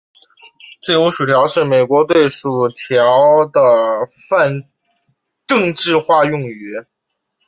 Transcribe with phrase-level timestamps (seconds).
[0.81, 3.05] 自由薯条是美国对炸薯条
[3.53, 3.61] 的
[4.27, 4.67] 泛
[5.45, 6.73] 政治化用语。